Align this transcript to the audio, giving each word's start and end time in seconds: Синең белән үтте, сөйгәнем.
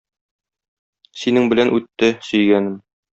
Синең 1.23 1.49
белән 1.51 1.73
үтте, 1.81 2.09
сөйгәнем. 2.29 2.77